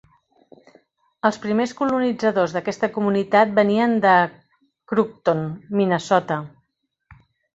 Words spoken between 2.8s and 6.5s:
comunitat venien de Crookston, Minnesota.